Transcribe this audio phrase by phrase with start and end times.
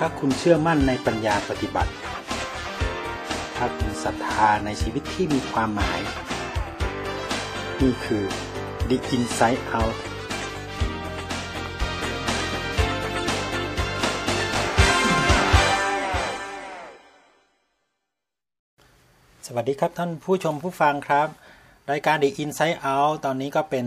[0.02, 1.92] ้าคุณเชื่อมั่นในปัญญาปฏิบัติ
[3.56, 6.00] ถ้าคุณศรัทธาในชีวิตที่มีความหมาย
[7.80, 8.24] นี่คือ
[8.88, 9.96] The Inside Out
[19.46, 21.28] สวัสดีครับท่านผู้ชมผู้ฟังครับ
[21.90, 23.84] รายการ The Inside Out ตอนนี้ก็เป็น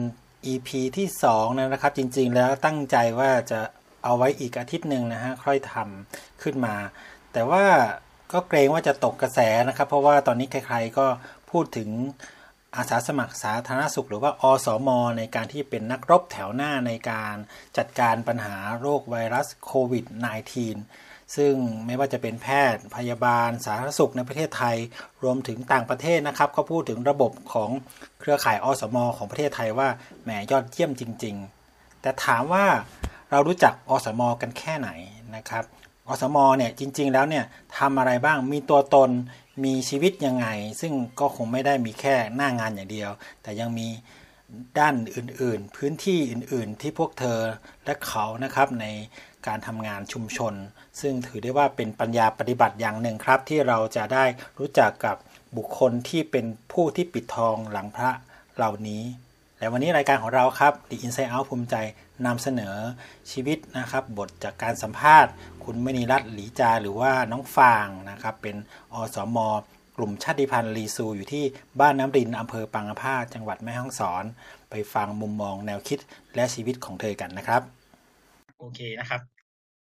[0.52, 3.62] EP ที่ 2 นะครับ จริงๆ แล้วตั้งใจว่าจะ
[4.04, 6.75] เอาไว้อีกอาทิตย์หนึ่งนะฮะค่อยทำขึ้นมา
[7.33, 7.64] แต่ว่า
[8.32, 11.07] ก็เกรงว่าจะตกกระแสนะครับ เพราะว่าตอนนี้ใครๆก็
[11.51, 11.89] พูดถึง
[12.75, 17.36] อาสาสมัครสาธารณสุข หรือว่าอสอมในการที่เป็นนักรบแถวหน้าในการ
[17.77, 20.05] จัดการปัญหาโรคไวรัสโควิด
[20.69, 21.54] -19 ซึ่ง
[21.86, 24.77] ไม่ว่าจะเป็นแพทย์พยาบาล สาธารณสุขในประเทศไทย
[25.24, 27.69] รวมถึงต่างประเทศนะครับ ก็พูดถึงระบบของ
[28.19, 29.89] เครือข่ายอสมของประเทศไทยว่า
[30.24, 31.36] แหมยอดเยี่ยมจริง
[31.69, 32.66] ๆ แต่ถามว่า
[33.31, 34.89] เรารู้จักอสมกันแค่ไหน
[35.36, 35.64] นะครับ
[36.08, 37.45] อสมเนี่ยจริง ๆ แล้วเนี่ย
[37.77, 39.09] ทำอะไรบ้างมีตัวตน
[39.63, 40.47] มีชีวิตยังไง
[40.81, 43.88] ซึ่งก็คงไม่ได้มีแค่หน้างานอย่างเดียว แต่ยังมี
[44.80, 47.39] ด้านอื่นๆ พื้นที่อื่นๆ ที่พวกเธอ
[47.85, 48.85] และเขานะครับใน
[49.47, 50.53] การทำงานชุมชน
[51.02, 54.25] ซึ่งถือได้ว่าเป็นปัญญาปฏิบัติอย่างหนึ่งครับ ที่เราจะได้
[54.59, 55.16] รู้จักกับ
[55.57, 58.09] บุคคลที่เป็นผู้ที่ปิดทองหลังพระ
[58.55, 59.03] เหล่านี้
[59.59, 61.75] และวันนี้รายการของเราครับ The Inside Out ภูมิใจ
[62.25, 62.75] นำเสนอ
[63.31, 65.31] ชีวิตนะครับ บทจากการสัมภาษณ์
[65.64, 68.56] คุณมณีรัตน์หลีจาหรือว่าน้องฟางนะครับ เป็น
[68.94, 69.38] อสม
[69.98, 71.44] กลุ่มชาติพันธุ์ลีซูอยู่ที่
[71.80, 74.23] บ้านน้ำรินอำเภอปังกผ้าจังหวัดแม่ฮ่องสอน
[74.70, 76.00] ไปฟังมุมมองแนวคิด
[76.36, 77.62] และชีวิตของเธอกันนะครับ
[78.58, 79.22] โอเคนะครับ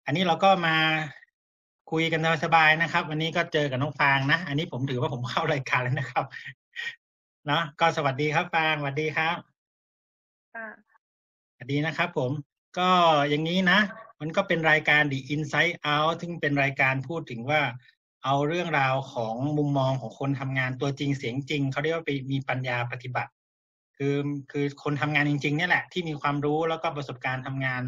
[0.06, 0.76] อันนี้เราก็มา
[1.92, 6.26] คุยกันสบายๆนะครับ วันนี้ก็เจอกับน้องฟางนะ อันนี้ผมถือว่าผมเข้ารายการแล้วนะครับ
[7.48, 9.36] เนาะก็สวัสดีครับฟางสวัสดีครับ
[10.54, 10.92] ค่ะส
[11.64, 12.31] วัสดีนะครับผม
[12.80, 12.89] ก็
[13.30, 13.80] อย่างนี้นะ
[14.22, 17.61] มันก็เป็นรายการ The Inside Out ซึ่งเป็นรายการพูดถึงว่า
[18.23, 23.32] เอาเรื่องราวของมุมมองของคนทำงานตัวจริงเสียงจริง เขาเรียกว่าไปมีปัญญาปฏิบัติ
[23.98, 24.15] คือ
[24.52, 27.82] คือคนทำงานจริงๆเนี่ยแหละที่มีความรู้แล้วก็ประสบการณ์ทำงาน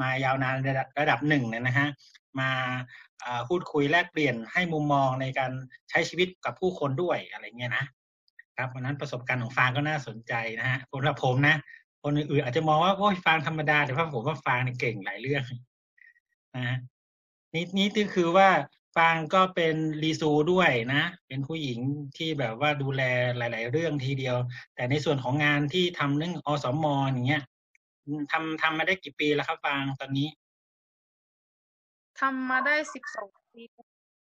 [0.00, 1.88] มายาวนานระดับระดับหนึ่งเนี่ยนะฮะ
[2.40, 2.50] มา
[3.48, 5.52] พูดคุยแลกเปลี่ยนให้มุมมองในการ
[5.90, 7.84] ใช้ชีวิตกับผู้คนด้วยอะไรเงี้ยนะ
[8.56, 11.56] ครับวันนั้นประสบการณ์ของฟางก็น่าสนใจนะฮะสำหรับผมนะ
[12.02, 15.44] คนอื่นๆอาจจะมองว่าโอ้ยฟางธรรมดาแต่ว่าผมว่าฟางเนี่ยเก่งหลายเรื่อง
[16.56, 16.76] นะ
[17.54, 18.48] นี่นี่ก็คือว่า
[18.96, 21.78] ฟางก็เป็นรีซูด้วยนะ เป็นผู้หญิง
[22.16, 23.02] ที่แบบว่าดูแล
[23.36, 24.36] หลาย ๆ เรื่องทีเดียว
[24.74, 27.42] แต่ในส่วนของงานที่ทำเรื่องอสมอย่างเงี้ย
[28.32, 30.28] ทำทำมาได้กี่ปีแล้วครับฟางตอนนี้
[32.20, 33.62] ทำมาได้สิบสองปี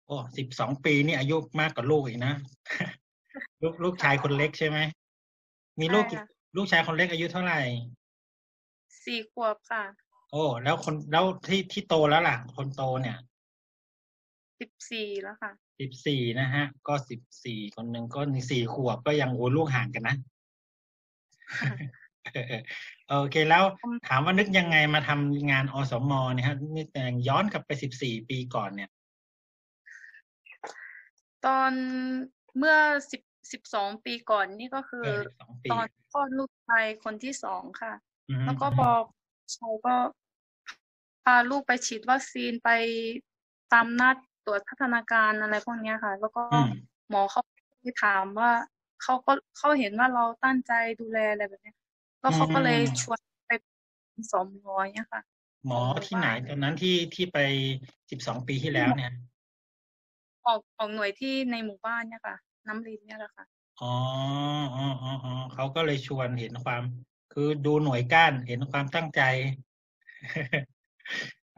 [0.06, 2.34] โอ้สิบสองปีนี่อายุมากกว่าลูกอีกนะ
[3.62, 4.78] ลูกลูกชายคนเล็กใช่ไหม
[5.80, 6.06] มีลูก
[6.56, 7.60] ลูกชายคนเล็กอายุเท่าไหร่
[9.06, 9.84] สี่ขวบค่ะ
[10.32, 13.18] โอ้ แล้วคนแล้วที่ที่โตแล้วล่ะ คนโตเนี่ย
[14.60, 20.16] สิบสี่แล้วค่ะสิบสี่นะฮะ ก็สิบสี่คนหนึ่งก็สี่ขวบก็ยังโอ้ลูกห่างกันนะ
[23.10, 23.64] โอเคแล้ว
[24.08, 28.90] ถามว่านึกยังไงมาทำงานอสมเนี่ยฮะนี่แต่ย้อนกลับไปสิบสี่ปีก่อนเนี่ย
[31.46, 31.72] ตอน
[32.58, 32.78] เมื่อ
[33.12, 33.22] สิบ
[33.52, 35.08] สิบสองปีก่อนนี่ก็คือ
[35.72, 37.94] ตอนคลอดลูกชายคนที่สองค่ะ
[38.46, 39.04] แล้วก็บอก
[39.58, 39.96] ชายก็
[41.24, 42.70] พาลูกไปฉีดวัคซีนไป
[43.74, 44.16] ตามนัด
[44.46, 46.44] ตรวจพัฒนาการอะไรพวกนี้ค่ะ แล้วก็
[47.10, 47.42] หมอเขา
[48.04, 48.52] ถามว่า
[49.04, 51.74] เขาก็เขาเห็นว่าเราตั้งใจดูแลอะไรแบบนี้
[52.22, 53.52] ก็เขาก็เลยชวนไป
[54.32, 55.22] สมหมอเนี่ยค่ะ
[55.68, 57.40] หมอที่ไหนตอนนั้นที่ที่ไป
[58.10, 59.12] สิบสองปีที่แล้วเนี่ย
[60.46, 62.38] ออกออกหน่วยที่ในหมู่บ้านเนี่ยค่ะ
[62.68, 63.46] น้ำรินเนี่ยแหละค่ะ
[63.82, 63.94] อ๋อ
[64.76, 66.84] อ๋ออ๋ออ๋อเขาก็เลยชวนเห็นความ
[67.34, 69.22] คือดูหน่วยก้านเห็นความตั้งใจ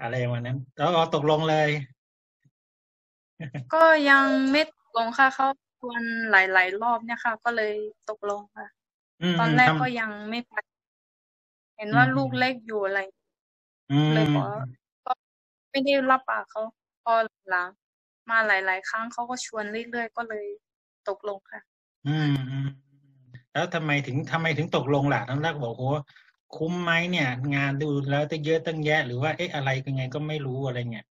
[0.02, 1.70] อะไรวันนั้น แล้วเราตกลงเลย
[3.74, 5.48] ก็ยังไม่ตกลงค่ะเขา
[5.80, 7.74] ชวนหลาย ๆ รอบเนี่ยค่ะ ก็เลย
[8.10, 8.68] ตกลงค่ะ
[9.40, 10.54] ตอนแรกก็ยังไม่ไป
[11.76, 13.00] เห็นว่าลูกเล็กอยู่อะไร
[14.14, 14.48] เลยบอก
[15.06, 15.12] ก็
[15.70, 16.62] ไม่ได้รับปากเขา
[17.04, 17.14] พอ
[17.50, 17.70] หลัง
[18.30, 20.46] มาหลาย ๆ ครั้งเขาก็ชวนเรื่อยๆก็เลย
[21.10, 21.62] ตกลงค่ะ
[22.08, 22.70] อืมอืม
[23.54, 26.04] แล้วทำไมถึงทำไมถึงตกลงล่ะทั้งแรกบอกว่า
[26.56, 31.06] คุ้มไหมเนี่ย งานดูแล้วตั้งเยอะตั้งแยะ หรือว่าเอ๊ะอะไรยังไงก็ไม่รู้อะไรเงี้ย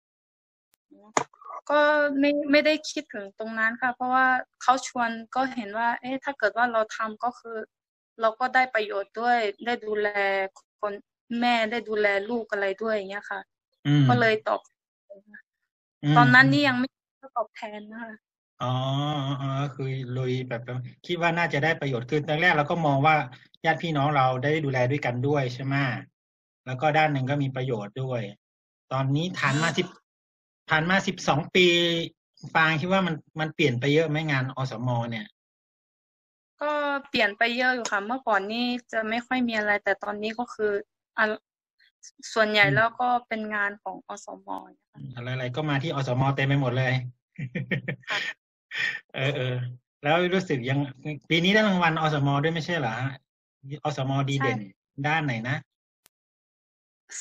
[1.71, 1.81] ก็
[2.19, 4.27] ไม่ไม่ได้คิดถึงตรงนั้นค่ะ เพราะว่า
[4.63, 7.57] เขาชวนก็เห็นว่า เอ๊ะถ้าเกิดว่าเราทำก็คือ
[8.21, 10.09] เราก็ได้ประโยชน์ด้วย ได้ดูแล
[10.81, 10.93] คน
[11.41, 13.41] แม่ได้ดูแลลูกอะไรด้วยอย่างเงี้ยค่ะ
[14.09, 14.61] ก็เลยตอบ
[16.17, 16.89] ตอนนั้นนี่ยังไม่
[17.37, 18.15] ตอบแทนนะคะ
[18.63, 18.75] อ๋อ
[19.41, 20.63] อ๋อคือลุยแบบ
[21.07, 23.15] คิดว่าน่าจะได้ประโยชน์คือตอนแรกเราก็มองว่า
[23.65, 25.75] ญาติพี่น้องเราได้ดูแลด้วยกันด้วยใช่ไหม
[26.67, 28.21] แล้วก็ด้านหนึ่งก็มีประโยชน์ด้วย
[28.93, 29.87] ตอนนี้ฐานมาสิบ
[30.71, 31.67] ผ่านมาสิบสองปี
[32.55, 35.27] ฟางคิดว่ามันมันเปลี่ยนไปเยอะไหมงานอสมเนี่ย
[36.63, 36.73] ก็
[37.09, 40.73] เปลี่ยนไปเยอะอยู่ค่ะ เมื่อก่อนนี่จะไม่ค่อยมีอะไร แต่ตอนนี้ก็คือ
[41.19, 41.21] อ
[42.35, 44.49] ส่วนใหญ่แล้วก็เป็นงานของอสม
[45.15, 46.95] อะไรๆก็มาที่อสมเต็มไปหมดเลย
[49.15, 49.55] เออเออ
[50.03, 50.79] แล้วรู้สึกยัง
[51.31, 52.95] ปีนี้ได้รางวัลอสมด้วยไม่ใช่เหรอ
[53.85, 54.61] อสมดีเด่น
[55.07, 55.57] ด้านไหนนะ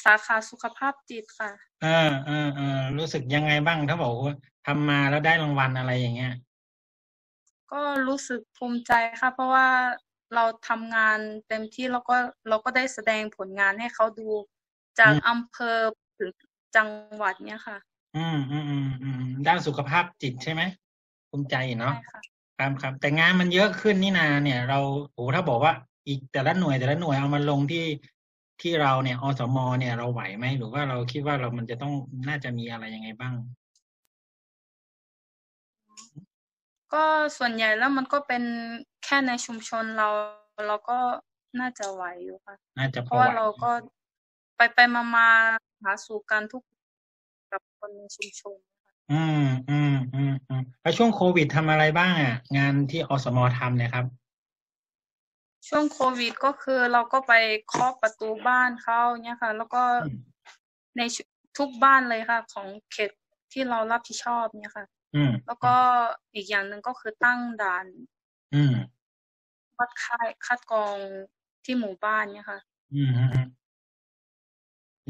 [0.04, 1.52] สาขาสุขภาพจิตค่ะ
[1.86, 4.36] อ่าอ่าอ่ารู้สึกยังไงบ้างถ้าบอกว่า
[4.68, 6.34] ทำมาแล้วได้รางวัลอะไรอย่างเงี้ย
[7.72, 8.92] ก็รู้สึกภูมิใจ
[9.22, 9.68] ค่ะ เพราะว่า
[10.36, 12.16] เราทำงานเต็มที่แล้วก็
[12.50, 14.30] เราก็ได้แสดงผลงานให้เขาดู
[15.00, 15.78] จากอำเภอ
[16.18, 16.30] ถึง
[16.76, 17.78] จังหวัดเนี้ยค่ะ
[18.18, 20.62] อืมอืมอืมอืมด้านสุขภาพจิตใช่ไหม
[21.30, 21.96] ภูมิใจเนาะ
[22.60, 24.80] ครับครับ แต่งานมันเยอะขึ้นนี่นา เนี่ย เรา
[25.14, 25.74] โอ้ถ้าบอกว่า
[26.08, 27.86] อีกแต่ละหน่วยแต่ละหน่วยเอามาลงที่
[28.62, 31.94] ที่เราเนี่ยอสมเนี่ยเราไหวไหมหรือว่าเราคิดว่าเรามันจะต้อง
[32.28, 33.34] น่าจะมีอะไรยังไงบ้าง
[36.94, 37.04] ก็
[37.38, 38.44] ส่วนใหญ่แล้วมันก็เป็น
[39.04, 40.10] แค่ในชุมชนเรา
[40.68, 41.00] เราก็
[41.60, 43.72] น่าจะไหวอยู่ค่ะน่าจะเพราะว่าเราก็
[44.56, 45.28] ไปไปมามา
[45.84, 46.64] หาสู่กันทุก
[47.52, 48.58] กับคนในชุมชน
[49.12, 54.06] อืมอืมอืมอืมแล้วช่วงโควิดทำอะไรบ้างอะ งานที่อสมทำเนี่ยครับ
[55.68, 57.34] ช่วงโควิดก็คือเราก็ไป
[57.70, 59.84] เคาะประตูบ้านเขาเนี่ยค่ะ แล้วก็
[60.98, 61.02] ใน
[61.58, 63.12] ทุกบ้านเลยค่ะ ของเขต
[63.52, 64.86] ที่เรารับผิดชอบเนี่ยค่ะ
[65.48, 65.76] แล้วก็
[66.36, 67.86] อีกอย่างหนึ่งก็คือตั้งด่าน
[69.78, 70.98] วัดค่ายคัดกรอง
[71.66, 72.60] ที่หมู่บ้านเนี่ยค่ะ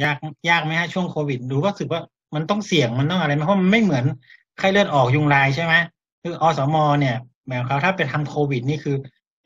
[0.04, 0.18] ยาก
[0.50, 2.02] ยากไหมฮะช่วงโควิด ดูก็รู้สึกว่า
[2.36, 4.06] มันต้องเสี่ยงมันต้องอะไรไหมเพราะมันไม่เหมือน
[4.60, 5.74] ไข้เลือดออกยุงลายใช่ไหม
[6.24, 7.16] คืออสมเนี่ย
[7.48, 8.96] แบบเขาถ้าไปทำโควิด นี่คือ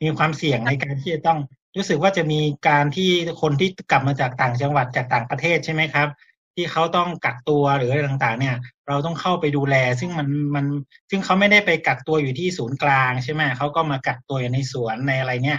[0.02, 1.38] มีความเสี่ยงในการที่จะต้อง
[1.76, 3.10] รู้สึกว่าจะมีการที่
[3.42, 6.08] คนที่กลับมาจากต่างจังหวัดจากต่างประเทศใช่ไหมครับ
[6.54, 8.56] ที่เขาต้องกักตัวหรืออะไรต่างๆ เนี่ย
[8.88, 10.66] เราต้องเข้าไปดูแล ซึ่งมันมัน
[11.10, 15.58] ซึ่งเขาไม่ได้ไปกักตัวอยู่ที่ศูนย์กลางใช่ไหมเขาก็มากักตัวอยู่ในสวนในอะไรเนี่ย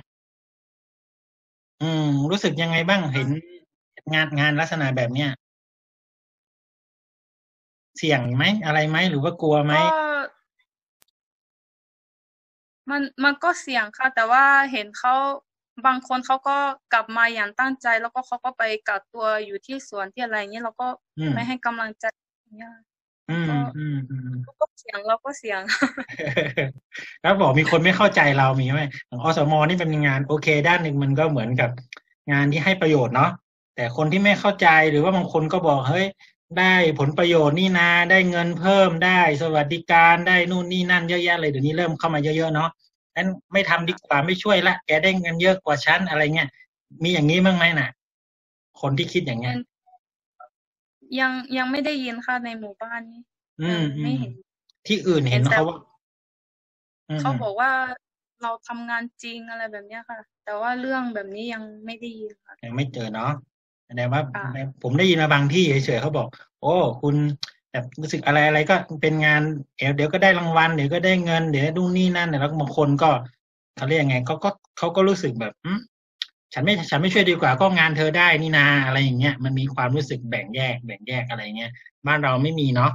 [1.82, 3.30] อืม รู้สึกยังไงบ้างเห็น
[4.14, 5.30] งานงานลักษณะแบบเนี้ย
[7.98, 9.74] เสี่ยงไหมอะไรไหมหรือว่ากลัวไหม
[12.90, 15.14] มันมันก็เสี่ยงค่ะ แต่ว่าเห็นเขา
[15.86, 16.58] บางคนเขาก็
[16.94, 20.88] กลับมาอย่างตั้งใจ แล้วก็เขาก็ไปกักตัวอยู่ที่สวนที่อะไรเงี้ยเราก็
[21.34, 22.06] ไม่ให้กำลังใจ
[22.58, 22.74] เนี่ย
[24.48, 25.62] ก็ก็เสียงเราก็เสียง
[27.22, 31.70] แล้วบอกมีคนไม่เข้าใจเรามีไหมอสมนี่เป็นงานโอเค ด้านหนึ่งมันก็เหมือนกับ
[32.32, 33.32] งานที่ให้ประโยชน์เนาะ
[33.76, 36.06] แต่คนที่ไม่เข้าใจหรือว่าบางคนก็บอกเฮ้ย
[36.60, 42.70] ได้ผลประโยชน์นี่นาได้เงินเพิ่มได้สวัสดิการได้นู่นนี่นั่นเยอะแยะเลยเดี๋ยวนี้เริ่มเข้ามาเยอะๆเนาะ
[43.16, 46.50] นั้นไม่ทำดีกว่าไม่ช่วยละแกได้เงินเยอะกว่าฉันอะไรเงี้ย
[47.04, 47.90] มีอย่างนี้บ้างไหมน่ะ
[48.82, 49.56] คนที่คิดอย่างเงี้ย
[51.20, 53.22] ยังยังไม่ได้ยินค่ะในหมู่บ้านนี้
[53.62, 54.34] อืมไม่เห็น
[54.88, 55.78] ที่อื่นเห็นเขาว่า
[57.22, 57.72] เขาบอกว่า
[58.42, 63.32] เราทำงานจริงอะไรแบบเนี้ยค่ะ แต่ว่าเรื่องแบบนี้ยังไม่ได้ยินค่ะยังไม่เจอเนาะ
[63.88, 64.22] แสดงว่า
[64.84, 66.28] ผมได้ยินมาบางที่เฉยๆเขาบอก
[66.62, 67.16] โอ้ คุณ
[67.72, 69.42] แบบรู้สึกอะไรอะไรก็เป็นงาน
[69.76, 73.10] เดี๋ยวก็ได้รางวัลเดี๋ยวก็ได้เงินเดี๋ยวดูนี่นั่นแล้วบางคนก็
[73.76, 75.72] เขาเรียกยังไงเขาก็เขาก็รู้สึกแบบอื
[76.54, 81.72] ฉันไม่ฉันไม่ช่วยดีกว่าก็งานเธอได้นี่นาอะไรอย่างเงี้ยมันมีความรู้สึกแบ่งแยก แบ่งแยกอะไรเงี้ย
[82.08, 82.92] บ้านเราไม่มีเนาะ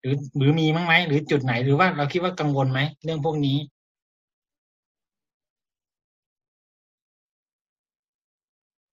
[0.00, 3.56] หรือหรือมีมั้งไหมหรือจุดไหนหรือว่าเราคิดว่ากังวลไหมเรื่องพวกนี้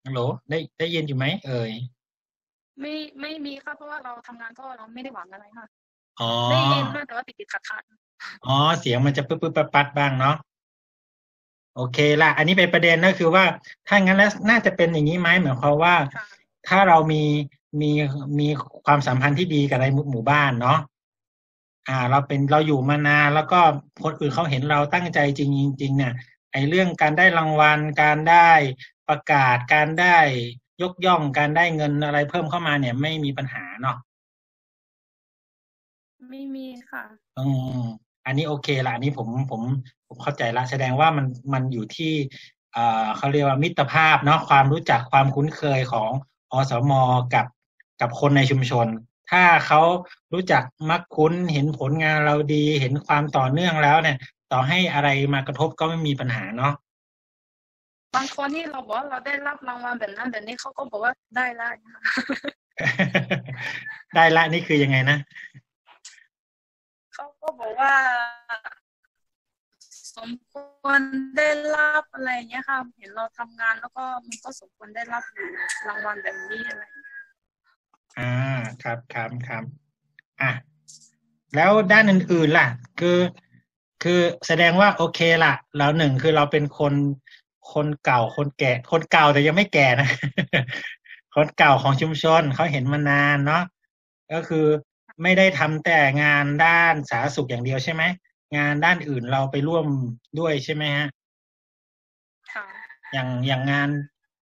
[0.10, 1.72] ฮัลโหลได้ได้ยินอยู่ไหมเอ่ย
[2.80, 5.66] ไม่ไม่มีค่ะเพราะว่าเราทำงานก็เราไม่ได้หวังอะไรค่ะ
[6.20, 7.84] อ๋อได้ยินค่ะแต่ว่าติดติดขัดขัด
[8.46, 10.36] อ๋อเสียงมันจะปึ๊บปึ๊บปัดบ้างเนาะ
[11.76, 13.46] โอเคละอันนี้เป็นประเด็นก็คือว่า
[13.88, 15.96] ถ้างั้นแล้วน่าจะเป็นอย่างนี้ไหมเหมือนความว่า
[16.68, 17.24] ถ้าเรามี
[17.82, 17.92] มี
[18.40, 18.48] มี
[18.86, 20.80] ความสัมพันธ์ที่ดีกับในหมู่บ้านเนาะ
[21.88, 23.60] อ่า เราเป็นเราอยู่มานานแล้วก็
[24.04, 25.50] คนอื่นเขาเห็นเราตั้งใจจริง
[25.82, 26.14] จริงเนี่ย
[26.52, 28.50] ไอ้เรื่องการได้รางวัลการได้
[29.10, 30.18] ประกาศการได้
[30.82, 33.98] ยกย่องการได้เงินอะไรเพิ่มเข้ามาเนี่ย ไม่มีปัญหาเนาะ
[36.30, 37.04] ไม่มีค่ะ
[37.38, 37.46] อื
[37.80, 37.82] ม
[38.26, 39.62] อันนี้โอเคละอันนี้ผมผม
[40.08, 42.14] ผมเข้าใจละแสดงว่ามันมันอยู่ที่
[42.74, 46.12] เอ่อเขาเรียกว่ามิตรภาพเนาะความรู้จักความคุ้นเคยของ
[46.52, 46.92] อสม
[47.34, 47.46] กับ
[48.02, 48.88] กับคนในชุมชน
[49.32, 49.82] ถ้าเขา
[50.34, 54.18] รู้จักมักคุ้นเห็นผลงานเราดี เห็นความต่อเนื่องแล้วเนี่ย
[54.52, 56.74] ต่อให้อะไรมากระทบก็ไม่มีปัญหาเนาะ
[58.16, 61.68] บางคนที่เราบอกว่าเราได้รับรางวัลแบบนั้นแบบนี้เขาก็บอกว่าได้ละ
[64.16, 65.18] ได้ละนี่คือยังไงนะ
[67.14, 67.94] เขาก็บอกว่า
[70.18, 70.54] สมค
[70.86, 71.00] วร
[71.38, 75.24] ได้รับอะไรเงี้ยค่ะ เห็นเราทำงานแล้วก็มันก็สมควรได้รับ
[75.88, 76.84] รางวัลแบบนี้อะไร
[78.20, 78.32] อ่า
[78.84, 79.64] ครับครับครับ
[80.42, 80.52] อะ
[81.56, 82.68] แล้วด้านอื่นๆล่ะ
[83.00, 83.20] คือ
[84.04, 86.94] คือแสดงว่าโอเคละเราหนึ่งคือเราเป็นคน
[87.74, 90.10] คนเก่าคนแก่ คนเก่าแต่ยังไม่แก่นะ
[91.36, 93.64] คนเก่าของชุมชนเขาเห็นมานานเนาะ
[94.34, 94.66] ก็คือ
[95.24, 98.04] ไม่ได้ทำแต่งานด้านสาธารณสุขอย่างเดียวใช่ไหม
[98.58, 99.86] งานด้านอื่นเราไปร่วม
[100.40, 101.08] ด้วยใช่ไหมฮะ
[102.54, 102.66] ค่ะ
[103.14, 103.90] อย่างอย่างงาน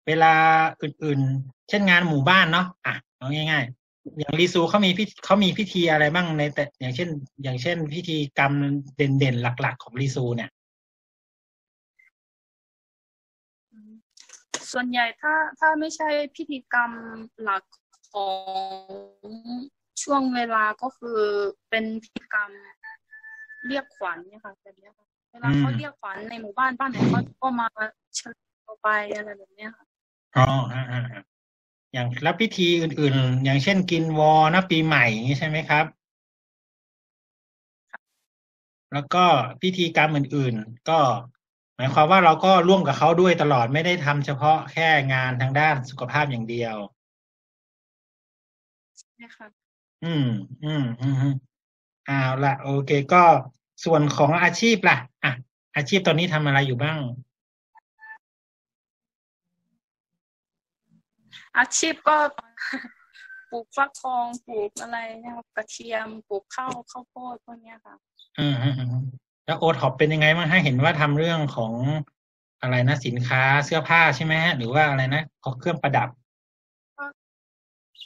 [0.06, 0.34] เวลา
[0.82, 7.08] อื่น ๆ เช่นงานหมู่บ้านเนาะอะเอาง่าย ๆ อย่างรีซูเขามีพิเขามีพิธีอะไรบ้างในแต่อย่างเช่น
[7.42, 8.52] อย่างเช่น พิธีกรรม
[8.96, 10.50] เด่นๆหลัก ๆ ของรีซูเนี่ย
[14.72, 16.90] ส่วนใหญ่ถ้าถ้าไม่ใช่พิธีกรรม
[17.42, 17.64] หลัก
[18.12, 19.30] ของ
[20.02, 21.20] ช่วงเวลาก็คือ
[21.70, 22.50] เป็นพิธีกรรม
[23.66, 27.68] เรียกขวัญเนี่ยค่ะแบบนี้ค่ะเวลาเขาเรียกขวัญในหมู่บ้านบ้านไหนเขาก็มา
[28.16, 28.36] เชิญ
[28.82, 29.84] ไปอะไรแบบนี้ค่ะ
[30.36, 31.24] อ๋อฮะฮะ
[31.92, 35.06] อย่างแล้วพิธีอื่น ๆ อย่างเช่นกินวอนะปีใหม่
[35.38, 35.86] ใช่ไหมครับ
[38.92, 39.24] แล้วก็
[39.62, 40.98] พิธีกรรมอื่น ๆ ก็
[41.76, 46.76] หมายความว่าเราก็ร่วมกับเขาด้วยตลอดไม่ได้ทำเฉพาะแค่งานทางด้านสุขภาพอย่างเดียว
[49.00, 49.48] ใช่ค่ะ
[50.04, 50.26] อืม
[50.64, 51.34] อืมอืม
[52.06, 53.22] เอาละโอเค ก็
[53.84, 55.32] ส่วนของอาชีพล่ะ อะ
[55.76, 57.00] อาชีพตอนนี้ทำอะไรอยู่บ้าง
[61.58, 62.16] อาชีพก็
[63.50, 67.94] ปลูกฟักทองปลูกอะไรเนี่ยกระเทียมปลูกข้าวข้าวโพดพวกนี้ค่ะ
[68.38, 69.04] อืมอืม
[69.46, 71.72] แล้วโอท็อปเป็นยังไงบ้างฮะเห็นว่าทำเรื่องของ
[72.60, 76.08] อะไรนะสินค้าเสื้อผ้าใช่ไหมฮะหรือว่าอะไรนะของเครื่องประดับ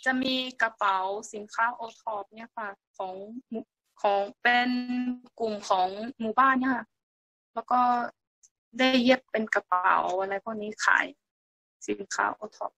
[0.04, 0.98] จะมีกระเป๋า
[1.34, 3.14] สินค้าโอท็อปเนี่ยค่ะ ของ
[4.02, 4.70] ของเป็น
[5.40, 5.88] กลุ่มของ
[6.20, 6.84] หมู่บ้านเนี่ยค่ะ
[7.54, 7.80] แล้วก็
[8.78, 11.06] ได้เย็บเป็นกระเป๋าอะไรพวกนี้ขาย
[11.88, 12.72] สินค้าโอท็อป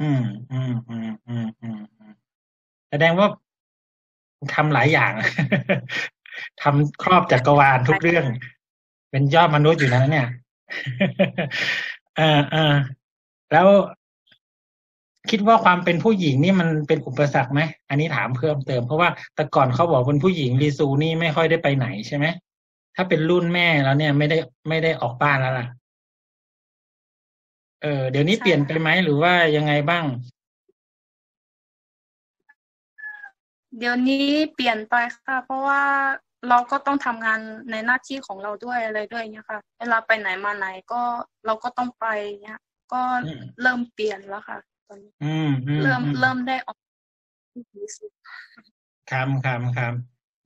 [0.00, 1.80] อืมอืมอืมอืมอืม
[2.90, 3.28] แสดงว่า
[4.54, 5.12] ทำหลายอย่าง
[6.62, 8.24] ทำครอบจักรวาลทุกเรื่อง
[9.10, 10.26] เป็นยอดมนุษย์อยู่แล้วเนี่ย
[12.16, 12.74] เออเออ
[13.52, 13.68] แล้ว
[15.30, 22.26] คิดว่าความเป็นผู้หญิงนี่มันเป็นอุปสรรคไหม อันนี้ถามเพิ่มเติม เพราะว่าแต่ก่อนเขาบอกเป็นผู้หญิงรีซูนี่ไม่ค่อยได้ไปไหนใช่ไหม
[22.96, 24.38] ถ้าเป็นรุ่นแม่แล้วเนี่ยไม่ได้
[24.68, 25.66] ไม่ได้ออกบ้านแล้วล่ะ
[27.82, 30.04] เออเดี๋ยวนี้เปลี่ยนไปไหมหรือว่ายังไงบ้าง
[33.78, 35.82] เดี๋ยวนี้เปลี่ยนไปค่ะ เพราะว่า
[36.48, 41.02] เราก็ต้องทำงานในหน้าที่ของเราด้วยอะไรด้วยเนี่ยค่ะ เวลาไปไหนมาไหนก็
[41.46, 42.06] เราก็ต้องไป
[42.42, 42.58] เนี่ย
[42.92, 43.00] ก็
[43.62, 45.12] เริ่มเปลี่ยนแล้วค่ะ ตอนนี้
[45.82, 46.76] เริ่มเริ่มได้ออก
[49.10, 49.92] ครับครับครับ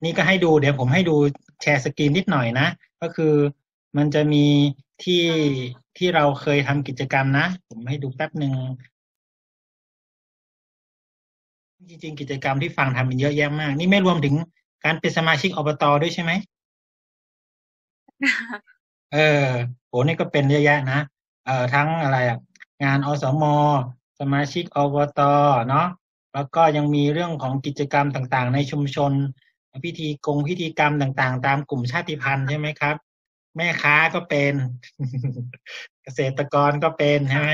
[0.03, 1.15] นี่ก็ให้ดูเดี๋ยวผมให้ดู
[1.61, 2.67] แชร์สกรีนนิดหน่อยนะ
[3.01, 3.33] ก็คือ
[3.97, 4.45] มันจะมี
[5.03, 5.23] ที่
[5.97, 8.53] ที่เราเคยทำกิจกรรมนะ ผมให้ดูแป๊บหนึ่ง
[11.89, 14.35] จริงๆ กิจกรรมที่ฟังทำมันเยอะแยะมาก นี่ไม่รวมถึง
[14.83, 16.31] การเป็นสมาชิกอบตด้วยใช่ไหม
[19.13, 19.47] เออ
[19.87, 21.01] โหนี่ก็เป็นเยอะแยะนะ
[21.45, 22.39] เอ่อทั้งอะไรอะ
[22.83, 23.43] งานอสม
[24.19, 25.21] สมาชิกอบต
[25.69, 25.87] เนาะ
[26.33, 29.11] แล้วก็ยังมีเรื่องของกิจกรรมต่างๆ ในชุมชน
[29.85, 32.95] พิธีกงพิธีกรรมต่างๆ ตามกลุ่มชาติพันธุ์ใช่ไหมครับ
[33.57, 34.53] แม่ค้าก็เป็น
[36.03, 37.51] เกษตรกรก็เป็นใช่ไหม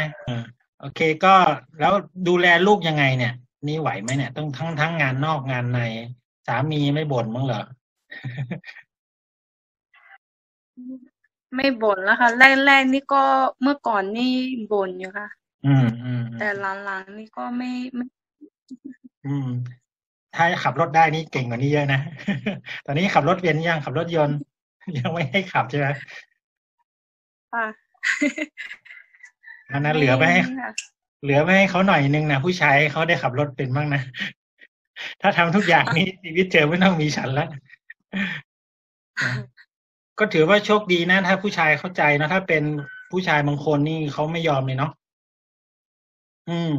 [0.79, 1.35] โอเคก็
[1.79, 1.93] แล้ว
[2.27, 3.33] ดูแลลูกยังไงเนี่ย
[3.67, 5.81] นี่ไหวไหมเนี่ยต้องทั้งทั้งงานนอกงานใน
[6.47, 7.61] สามีไม่บ่นมั้งเหรอ
[11.55, 12.29] ไม่บ่นแล้วค่ะ
[12.65, 13.23] แรกๆนี่ก็
[13.61, 14.33] เมื่อก่อนนี่
[14.73, 15.27] บ่นอยู่ค่ะ
[15.65, 16.49] อืมอืมแต่
[16.85, 18.05] หลังๆนี่ก็ไม่ไม่
[19.25, 19.47] อืม
[20.35, 21.99] ถ้าขับรถได้นี่เก่งกว่านี้เยอะนะ
[22.85, 24.37] ตอนนี้ขับรถเรียนยังขับรถยนต์
[24.97, 25.87] ยังไม่ให้ขับใช่ไหม
[27.53, 27.65] ค่ะ
[29.71, 30.39] อันนั้นเหลือไปให้
[31.23, 34.01] เหลือไว้ให้เขาหน่อยนึงนะผู้ชายเขาได้ขับรถเป็นบ้างนะ
[35.21, 37.49] ถ้าทำทุกอย่างนี้ชีวิตเจอไม่ต้องมีฉันแล้ว
[40.19, 42.63] ก็ถือว่าโชคดีนะ ถ้าผู้ชายเข้าใจนะถ้าเป็น
[43.11, 44.91] ผู้ชายบางคนนี่เขาไม่ยอมเลยเนาะ
[46.49, 46.73] อืม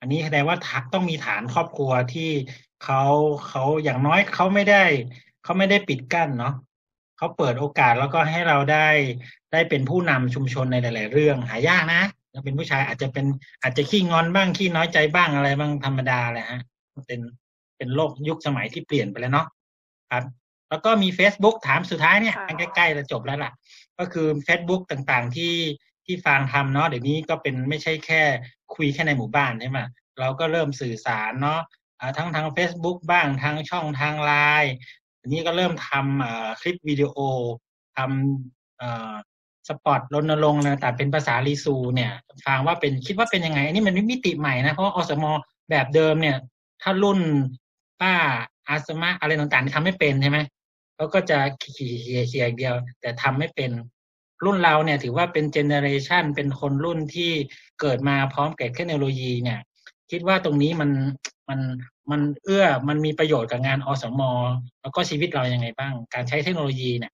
[0.00, 0.56] อันนี้แสดงว่า
[0.94, 2.30] ต้องมีฐานครอบครัวที่
[2.84, 3.02] เขา
[3.48, 4.84] เขาอย่างน้อยเขาไม่ได้
[5.42, 6.54] เขาไม่ได้ปิดกั้นเนาะ
[7.16, 8.88] เขาเปิดโอกาสแล้วก็ให้เราได้
[9.52, 12.02] ได้เป็นผู้นำชุมชนในหลาย ๆ เรื่องหายากนะ
[12.34, 13.26] ถ้าเป็นผู้ชายอาจจะเป็น
[13.62, 16.60] อาจจะขี้งอนบ้างขี้น้อยใจบ้างอะไรบ้างธรรมดาแหละฮะ
[17.06, 17.20] เป็น
[17.76, 19.46] เป็นโลกยุคสมัยที่เปลี่ยนไปแล้วเนาะ
[20.10, 20.24] ครับ
[20.70, 23.52] แล้วก็มี Facebook ถามสุดท้ายเนี่ยใกล้ๆจะจบแล้วล่ะ
[23.98, 25.54] ก็คือ Facebook ต่างๆที่
[26.04, 28.22] ที่ฟังทำเนาะเดี๋ยวนี้ก็เป็นไม่ใช่แค่
[28.74, 29.80] คุยแค่ในหมู่บ้านใช่ไหม
[30.20, 31.60] เราก็เริ่มสื่อสารเนาะ
[32.16, 34.72] ทั้งทาง Facebook บ้างทางช่องทางไลน์
[35.20, 37.16] อันนี้ก็เริ่มทำคลิปวิดีโอ
[37.96, 38.82] ทำ
[39.68, 42.12] สปอตรณรงค์นะแต่เป็นภาษาลีซูเนี่ย
[42.46, 45.30] ฟังว่าเป็นคิดว่าเป็นยังไง อันนี้มันมิติใหม่นะ เพราะอสมอ
[45.70, 46.36] แบบเดิมเนี่ย
[46.82, 47.20] ถ้ารุ่น
[48.00, 48.14] ป้า
[48.68, 50.38] อาสมะอะไรต่างๆที่ทำไม่เป็นใช่ไหม
[50.94, 53.70] เขาก็จะขี่เขี่ยเขี่ยเดียว แต่ทำไม่เป็น
[54.44, 57.30] รุ่นเราเนี่ย ถือว่าเป็นเจเนอเรชันเป็นคนรุ่นที่
[57.80, 59.60] เกิดมาพร้อมกับเทคโนโลยีเนี่ย
[60.10, 60.90] คิดว่าตรงนี้มัน
[61.48, 61.60] มัน
[62.10, 64.30] มันเอื้อมันมีประโยชน์กับงานอสมอ
[64.80, 67.12] แล้วก็ชีวิตเรายัางไงบ้าง การใช้เทคโนโลยีเนี่ย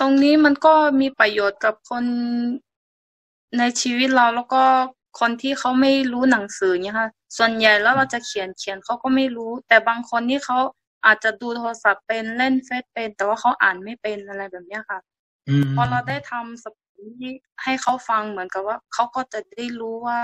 [0.00, 2.04] ตรงนี้มันก็มีประโยชน์กับคน
[3.58, 4.62] ในชีวิตเราแล้วก็
[5.20, 10.58] คนที่เขาไม่รู้หนังสือเนี่ยค่ะ ส่วนใหญ่แล้วเราจะเขียนเขียนเขาก็ไม่รู้ แต่บางคนที่เขา
[11.06, 14.98] อาจจะดูโทรศัพท์เป็นเล่นเฟซเป็น แต่ว่าเขาอ่านไม่เป็นอะไรแบบเนี้ยค่ะ
[15.74, 17.06] พอเราได้ทำสปี
[17.62, 20.20] ให้เขาฟังเหมือนกับว่าเขาก็จะได้รู้ว่า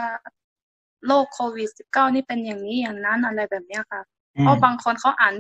[1.07, 4.01] โรคโควิดสิบเก้านี่เป็นอย่างนี้อย่างนั้นอะไรแบบเนี้ยค่ะ
[4.41, 5.35] เพราะบางคนเขาอ่าน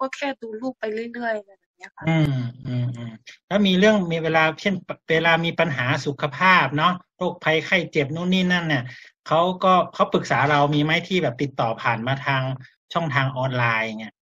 [0.00, 2.34] ก็แค่ดูรูปไปเรื่อยๆ แบบนี้ค่ะอืม
[2.66, 3.12] อืมอืม
[3.48, 4.74] แล้วมีเรื่องมีเวลาเช่น
[5.10, 8.84] เวลามีปัญหาสุขภาพเนาะโรคภัยไข้เจ็บนู่นนี่นั่นเนี่ย
[9.26, 12.42] เขาก็เขาปรึกษาเรามีไหมที่แบบติดต่อผ่านมาทาง
[12.92, 14.14] ช่องทางออนไลน์เนี่ย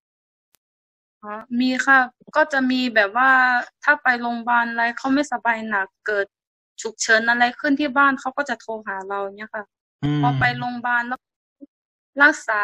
[1.23, 1.99] อ๋อมีค่ะ
[2.37, 3.31] ก็จะมีแบบว่า
[3.85, 6.27] ถ้าไปโรงพยาบาลอะไรเขาไม่สบายหนักเกิด
[6.83, 9.65] ฉุกเฉินอะไรขึ้นที่บ้านเขาก็จะโทรหาเราเนี่ยค่ะ
[10.23, 11.21] พอไปโรงพยาบาลแล้ว
[12.23, 12.63] รักษา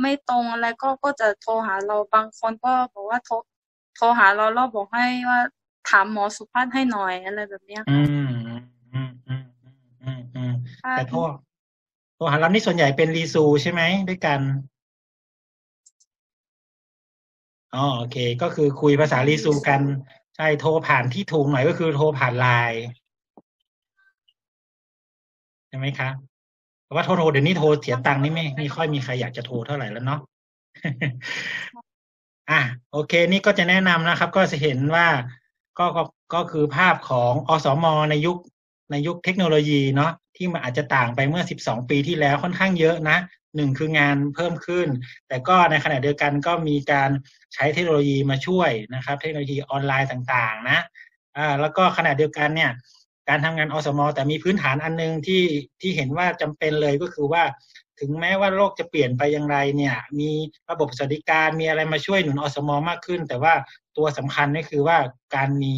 [0.00, 3.34] ไม่ตรงอะไรก็ก็จะโทรหาเราบางคนก็บอกว่าโทร
[3.96, 5.40] โทรหาเราเราบอกให้ว่า
[5.90, 8.28] ถามหมอสุภาพให้หน่อยอะไรแบบเนี้ยอืม
[8.94, 9.44] อืมอืม
[10.04, 10.52] อืมอืม
[10.90, 11.18] แต่โทร
[12.16, 14.40] โทรหาเรานี่ส่วนใหญ่เป็นรีซูใช่ไหมด้วยกัน
[17.74, 19.80] อ๋อโอเค ก็คือคุยภาษารีซูกัน
[20.36, 22.82] ใช่โทรผ่านที่ถูกหน่อยก็คือโทรผ่านไลน์
[25.68, 26.08] ใช่ไหมคะ
[26.84, 30.20] เพราะว่าโทรโทรเดี๋ยวนี้โทรเสียตังค์นี่ไม่ไม่ค่อยมีใครอยากจะโทรเท่าไหร่แล้วเนาะ
[32.50, 32.60] อะ
[32.92, 35.06] โอเค นี่ก็จะแนะนำนะครับ ก็จะเห็นว่า
[35.78, 36.02] ก็ก็
[36.34, 38.36] ก็คือภาพของอสมในยุค
[38.90, 43.18] ในยุคเทคโนโลยีเนาะที่มันอาจจะต่างไปเมื่อ 12 ปีที่แล้วค่อนข้างเยอะนะ
[43.56, 44.88] หนึ่งคืองานเพิ่มขึ้น
[45.28, 47.10] แต่ก็ในขณะเดียวกันก็มีการ
[47.54, 50.80] ใช้เทคโนโลยีมาช่วยนะครับ เทคโนโลยีออนไลน์ต่างๆ นะ
[51.36, 52.70] อ่าแล้วก็ขณะเดียวกันเนี่ย
[53.28, 55.42] การทำงานอสม แต่มีพื้นฐานอันนึงที่
[55.80, 57.42] ที่เห็นว่าจำเป็นเลยก็คือว่า
[58.00, 60.30] ถึงแม้ว่าโลกจะเปลี่ยนไปอย่างไรเนี่ย มี
[60.70, 63.54] ระบบสวัสดิการมีอะไรมาช่วยหนุนอสมอมากขึ้น แต่ว่า
[63.96, 64.98] ตัวสำคัญก็คือว่า
[65.34, 65.74] การมี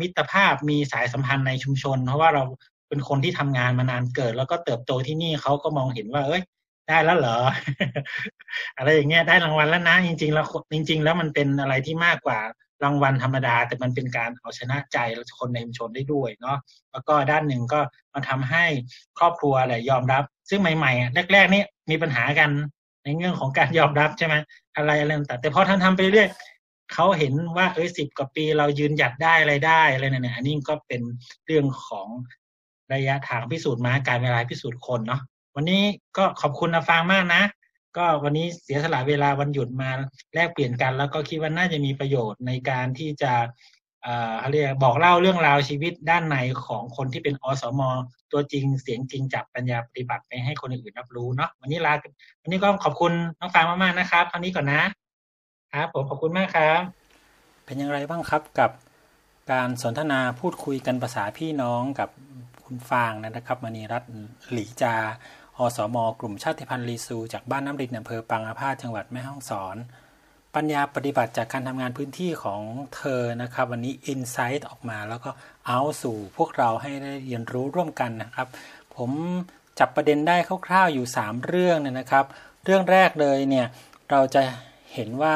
[0.00, 2.42] มิตรภาพมีสายสัมพันธ์ในชุมชน เพราะว่าเรา
[2.88, 6.42] เป็นคนที่ทำงานมานานเกิด แล้วก็เติบโตที่นี่เขาก็มองเห็นว่า เอ้ย
[6.88, 7.38] ได้แล้วเหรอ
[8.78, 12.38] อะไรอย่างเงี้ยได้รางวัลแล้วนะจริง ๆ แล้วจริง ๆ แล้วมันเป็นอะไรที่มากกว่า
[12.84, 14.98] รางวัลธรรมดา แต่มันเป็นการเอาชนะใจ
[15.38, 16.58] คนในชุมชนได้ด้วยเนาะ
[16.92, 17.80] แล้วก็ด้านหนึ่งก็
[18.14, 18.64] มันทำให้
[19.18, 22.50] ครอบครัวอะไรยอมรับ ซึ่งใหม่ๆแรก ๆ นี่มีปัญหากัน
[23.02, 24.34] ในเรื่องของการยอมรับใช่ไหม
[24.76, 26.28] อะไรอะไรต่างแต่พอท่านทำไปเรื่อย
[26.92, 31.02] เขาเห็นว่าเอ้ยสิบกว่าปีเรายืนหยัดได้อะไรได้อะไรเนี่ยอันนี้ก็เป็น
[31.46, 32.08] เรื่องของ
[32.92, 35.20] ระยะทางพิสูจน์มาการเวลาพิสูจน์คนเนาะ
[35.54, 35.82] วันนี้
[36.16, 37.42] ก็ขอบคุณนาฟางมากนะ
[37.96, 39.90] ก็วันนี้เสียสละเวลาวันหยุดมา
[40.34, 43.32] แลกเปลี่ยนกัน แล้วก็คิดว่าน่าจะมีประโยชน์ในการที่จะ
[44.02, 47.80] เอ่อเรียกบอกเล่าเรื่องราวชีวิตด้านในของคนที่เป็นอสม
[48.32, 51.92] ตัวจริงเสียงจริงจับปัญญาปฏิบัติไปให้คนอื่นรับรู้เนาะวันนี้ลา
[52.42, 54.82] วันนี้ก็ขอบคุณน้องฟางมากๆนะครับเท่านี้ก่อนนะ
[55.72, 56.80] ครับผมขอบคุณมากครับ
[57.64, 58.70] เป็นอย่างไรบ้างครับกับ
[59.52, 62.10] การสนทนาพูดคุยกันภาษาพี่น้องกับ
[62.64, 64.10] คุณฟางนะครับมณีรัตน์
[64.52, 64.94] หลีจา
[65.62, 69.76] อสมกลุ่มชาติพันธุ์ลีซูจากบ้านน้ำรินอำเภอปังอาพาจังหวัดแม่ฮ่องสอน
[70.54, 72.60] ปัญญาปฏิบัติจากการทำงานพื้นที่ของ
[72.96, 75.30] เธอนะครับ วันนี้อินไซต์ออกมาแล้วก็
[75.66, 78.48] เอาสู่พวกเราให้ได้เรียนรู้ร่วมกันนะครับ
[78.96, 79.10] ผม
[79.78, 80.36] จับประเด็นได้
[80.66, 82.24] คร่าวๆอยู่ 3 เรื่องนะครับ
[82.64, 83.66] เรื่องแรกเลยเนี่ย
[84.10, 84.42] เราจะ
[84.94, 85.34] เห็นว่า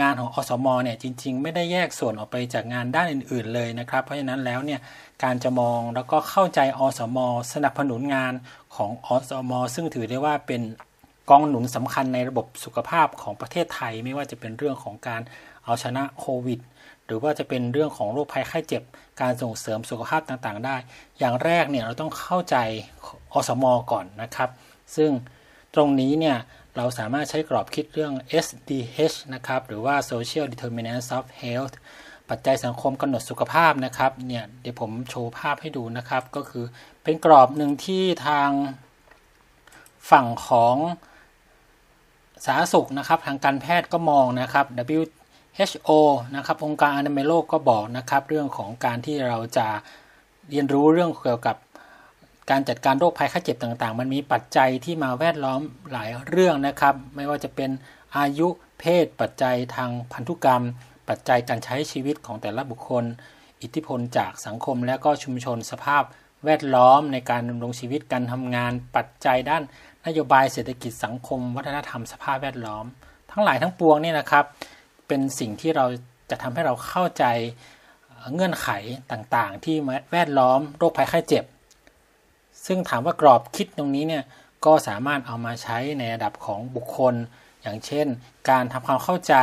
[0.00, 4.80] งานของอสมเนี่ยจริง ๆ ไม่ได้แยกส่วนออกไปจากงานด้านอื่น ๆ เลยนะครับ เพราะฉะนั้นแล้วเนี่ย
[5.24, 7.18] การจะมองแล้วก็เข้าใจอสม
[7.52, 8.32] สนับสนุนงาน
[8.78, 10.62] ของอสมซึ่งถือได้ว่าเป็น
[11.30, 15.20] กองหนุนสำคัญในระบบสุขภาพของประเทศไทย ไม่ว่าจะเป็นเรื่องของการ
[15.64, 16.60] เอาชนะโควิด
[17.06, 18.82] หรือว่าจะเป็นเรื่องของโรคภัยไข้เจ็บ
[19.20, 20.76] การส่งเสริมสุขภาพต่างๆ ได้
[21.18, 22.56] อย่างแรกเนี่ยเราต้องเข้าใจ
[23.32, 24.50] อสมก่อนนะครับ
[24.96, 25.10] ซึ่ง
[25.74, 26.36] ตรงนี้เนี่ย
[26.76, 28.12] เราสามารถใช้กรอบคิดเรื่อง
[28.44, 31.74] SDH นะครับ หรือว่า Social Determinants of Health
[32.30, 36.64] ปัจจัยสังคมกำหนดสุขภาพนะครับเนี่ยเดี๋ยวผมโชว์ภาพให้ดูนะครับ ก็คือ
[37.02, 38.50] เป็นกรอบหนึ่งที่ทาง
[40.10, 40.76] ฝั่งของ
[42.44, 44.66] สาธารณสุขนะครับ ทางการแพทย์ก็มองนะครับ
[44.98, 45.90] WHO
[46.36, 49.66] นะครับองค์การอนามัยโลกก็บอกนะครับ เรื่องของการที่เราจะ
[50.50, 51.56] เรียนรู้เรื่องเกี่ยวกับ
[52.50, 55.60] การจัดการโรคภัยไข้เจ็บต่างๆ มันมีปัจจัยที่มาแวดล้อม
[55.92, 57.70] หลายเรื่องนะครับ ไม่ว่าจะเป็น
[58.16, 58.48] อายุ
[58.80, 60.64] เพศปัจจัยทางพันธุกรรม
[61.08, 63.04] ปัจจัยการใช้ชีวิตของแต่ละบุคคล
[63.62, 66.02] อิทธิพลจากสังคมและก็ชุมชนสภาพ
[66.44, 69.62] แวดล้อมในการดำรงชีวิตการทำงาน ปัจจัยด้าน
[70.06, 72.84] นโยบายเศรษฐกิจสังคม วัฒนธรรมสภาพแวดล้อม
[73.30, 74.44] ทั้งหลายทั้งปวงนี่นะครับ
[75.08, 75.86] เป็นสิ่งที่เรา
[76.30, 77.24] จะทำให้เราเข้าใจ
[78.34, 78.68] เงื่อนไข
[79.12, 79.76] ต่างๆ ที่
[80.12, 81.44] แวดล้อมโรคภัยไข้เจ็บ
[82.66, 84.24] ซึ่งถามว่ากรอบคิดตรงนี้เนี่ย
[84.64, 87.14] ก็สามารถเอามาใช้ในระดับของบุคคล
[87.62, 88.06] อย่างเช่น
[88.50, 89.34] การทำความเข้าใจ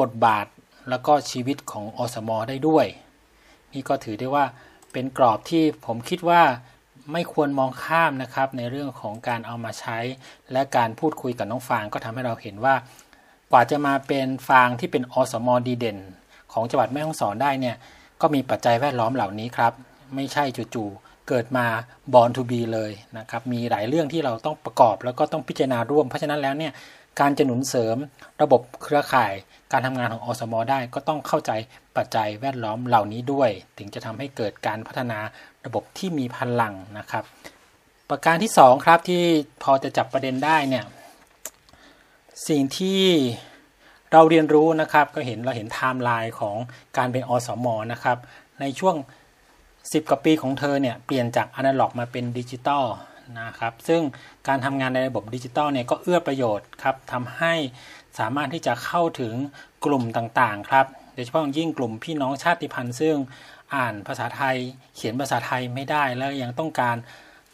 [0.00, 0.46] บทบาท
[0.90, 2.86] แล้วก็ชีวิตของอสมอได้ด้วย
[3.72, 4.44] นี่ก็ถือได้ว่า
[4.92, 6.42] เป็นกรอบที่ผมคิดว่า
[7.12, 9.98] ไม่ควรมองข้ามนะครับในเรื่องของการเอามาใช้
[10.52, 12.74] และการพูดคุยกับน้องฟางก็ทำให้เราเห็นว่า
[13.52, 15.98] กว่าจะมาเป็นฟางที่เป็นอสมอดีเด่น
[16.52, 17.76] ของจังหวัดแม่ฮ่องสอนได้เนี่ย
[18.20, 19.72] ก็มีปัจจัยแวดล้อมเหล่านี้ครับ
[20.14, 21.66] ไม่ใช่จู่ๆเกิดมา
[22.14, 26.72] บอลทูบีเลยนะครับมีหลายเรื่องที่เราต้องประกอบแล้วก็ต้องพิจารณาร่วมเพราะฉะนั้นแล้วเนี่ย
[27.20, 27.96] การจะหนุนเสริม
[28.42, 29.32] ระบบเครือข่าย
[29.72, 31.52] การทำงานของอสมอได้ก็ต้องเข้าใจ
[31.96, 35.18] ปัจจัยแวดล้อมเหล่านี้ด้วย ถึงจะทำให้เกิดการพัฒนา
[35.64, 37.24] ระบบที่มีพลังนะครับ
[38.10, 39.22] ประการที่ 2 ครับที่
[39.62, 40.84] พอจะจับประเด็นได้เนี่ย
[42.48, 43.02] สิ่งที่
[44.12, 46.56] เราเรียนรู้นะครับก็เห็นเราเห็นไทม์ไลน์ของ
[46.96, 48.18] การเป็นอสมนะครับ
[48.60, 48.96] ในช่วง
[49.48, 52.84] 10กว่าปีของเธอเนี่ยเปลี่ยนจากอนาล็อกมาเป็นดิจิตอล
[53.40, 54.02] นะครับ ซึ่ง
[54.48, 57.54] การทำงานในระบบดิจิตอลเนี่ยก็เอื้อประโยชน์ครับทำให้
[58.18, 59.34] สามารถที่จะเข้าถึง
[59.84, 63.16] กลุ่มต่างๆครับโดยเฉพาะยิ่งกลุ่มพี่น้องชาติพันธุ์ซึ่ง
[63.74, 64.56] อ่านภาษาไทย
[64.96, 66.96] เขียนภาษาไทยไม่ได้แล้วยังต้องการ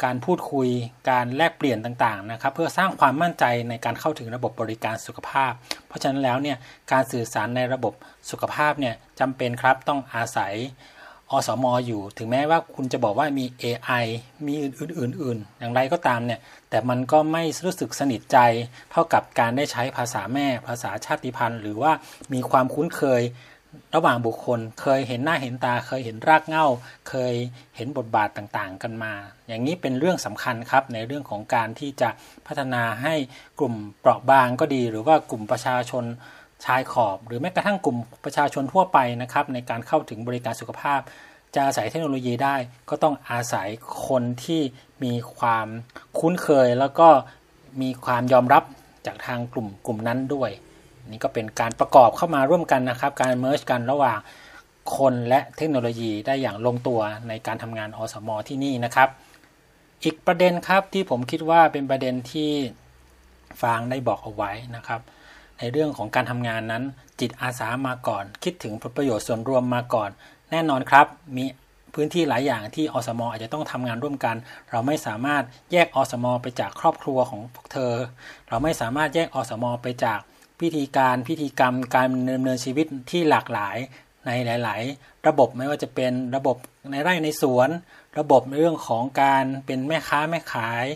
[0.04, 0.68] การพูดคุย
[1.10, 5.52] การแลกเปลี่ยนต่างๆนะครับ เพื่อสร้างความมั่นใจในการเข้าถึงระบบบริการสุขภาพ
[5.86, 6.56] เพราะฉะนั้นแล้วเนี่ย
[6.92, 7.92] การสื่อสารในระบบ
[8.30, 10.54] สุขภาพเนี่ยจำเป็นครับต้องอาศัย
[11.34, 14.04] อสมออยู่ ถึงแม้ว่าคุณจะบอกว่ามี AI
[14.46, 18.38] มีอื่นๆ อย่างไรก็ตามเนี่ย แต่มันก็ไม่รู้สึกสนิทใจ
[18.92, 21.92] เท่ากับการได้ใช้ภาษาแม่ ภาษาชาติพันธุ์ หรือว่า
[22.32, 23.22] มีความคุ้นเคย
[23.94, 26.66] ระหว่างบุคคล เคยเห็นหน้าเห็นตา เคยเห็นรากเหง้า
[27.08, 27.34] เคย
[27.76, 29.12] เห็นบทบาทต่างๆ กันมา
[29.48, 32.10] อย่างนี้เป็นเรื่องสำคัญครับในเรื่องของการที่จะ
[32.46, 33.14] พัฒนาให้
[33.58, 36.04] กลุ่มเปราะบางก็ดี หรือว่ากลุ่มประชาชน
[36.64, 41.00] ชายขอบ หรือแม้กระทั่งกลุ่มประชาชนทั่วไปนะครับในการเข้าถึงบริการสุขภาพ
[41.54, 42.56] จะอาศัยเทคโนโลยีได้
[42.90, 43.68] ก็ต้องอาศัย
[44.08, 44.62] คนที่
[45.04, 45.66] มีความ
[46.18, 47.08] คุ้นเคย แล้วก็
[47.82, 48.64] มีความยอมรับ
[49.06, 50.50] จากทางกลุ่มกลุ่มนั้นด้วย
[51.10, 54.18] นี่ก็เป็นการประกอบเข้ามาร่วมกันนะครับ การเมิร์ชกันระหว่าง
[54.96, 59.08] คนและเทคโนโลยีได้อย่างลงตัวในการทำงานอสมอที่นี่นะครับ
[60.02, 62.50] อีกประเด็นครับที่ผมคิดว่าเป็นประเด็นที่
[63.62, 65.00] ฟางได้บอกเอาไว้นะครับ
[65.64, 66.84] ในเรื่องของการทำงานนั้น
[67.20, 70.10] จิตอาสามาก่อน คิดถึงผลประโยชน์ส่วนรวมมาก่อน
[70.50, 71.44] แน่นอนครับ มี
[71.94, 74.36] พื้นที่หลายอย่างที่อสมอาจจะต้องทำงานร่วมกัน
[74.70, 77.94] เราไม่สามารถแยกอสมไปจากครอบครัวของพวกเธอ
[78.48, 80.18] เราไม่สามารถแยกอสมไปจาก
[80.60, 83.76] พิธีการพิธีกรรมการดำเนินชีวิตที่หลากหลาย
[84.26, 84.30] ใน
[84.64, 86.56] หลาย ๆ ระบบไม่ว่าจะเป็นระบบ
[86.90, 87.68] ในไร่ในสวน
[88.18, 90.86] ระบบเรื่องของการเป็นแม่ค้าแม่ขาย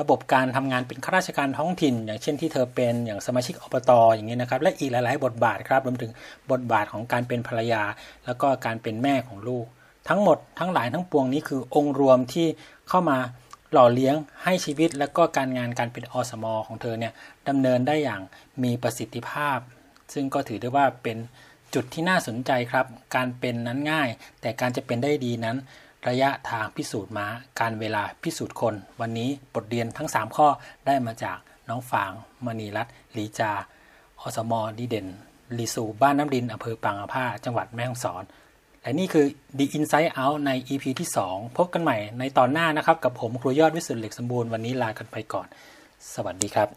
[0.00, 6.12] ระบบการทำงานเป็นข้าราชการท้องถิ่น อย่างเช่นที่เธอเป็นอย่างสมาชิกอบตอย่างนี้นะครับ และอีกหลายๆ บทบาทครับรวมถึง
[6.50, 7.82] บทบาทของการเป็นภรรยา
[8.26, 9.66] แล้วก็การเป็นแม่ของลูก
[10.08, 12.46] ทั้งหมดทั้งหลายทั้งปวงนี้คือองค์รวมที่
[12.88, 13.18] เข้ามา
[13.72, 17.12] หล่อเลี้ยงให้ชีวิตและก็การงานการเป็นอสมอของเธอเนี่ย
[17.48, 18.20] ดำเนินได้อย่าง
[18.62, 19.58] มีประสิทธิภาพ
[20.12, 21.16] ซึ่งก็ถือได้ว่าเป็น
[21.74, 24.08] จุดที่น่าสนใจครับ การเป็นนั้นง่าย
[24.40, 25.56] แต่การจะเป็นได้ดีนั้น
[26.08, 27.26] ระยะทางพิสูจน์ม้า
[27.60, 30.48] การเวลาพิสูจน์คน วันนี้บทเรียนทั้ง 3 ข้อ
[30.86, 31.38] ได้มาจาก
[31.68, 32.10] น้องฟาง
[32.46, 33.52] มณีรัตน์ลีจา
[34.20, 35.06] อสมอดีเด่น
[35.58, 38.22] ลีซูบ้านน้ำดินอำเภอปางอาภาจังหวัดแม่ฮ่องสอน
[38.82, 39.26] และนี่คือ
[39.58, 45.46] The Inside Out ใน EP ที่ 2 พบกันใหม่ในตอนหน้านะครับ กับผมครูยอดวิสุทธิ์เหล็กสมบูรณ์วันนี้ลากันไปก่อน
[46.14, 46.68] สวัสดีครับ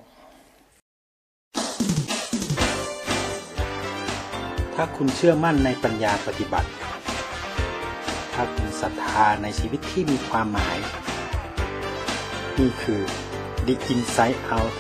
[4.76, 6.70] ถ้าคุณเชื่อมั่นในปัญญาปฏิบัติ
[8.40, 10.78] ถ้าคุณศรัทธาในชีวิตที่มีความหมาย
[12.60, 13.02] นี่คือ
[13.68, 14.74] The Inside Out